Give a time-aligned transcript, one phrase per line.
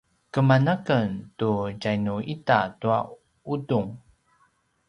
[0.33, 1.49] keman a ken tu
[1.81, 2.99] tjanu ita tua
[3.53, 3.89] udung